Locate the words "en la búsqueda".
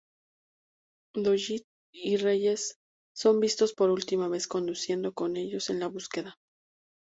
5.69-6.39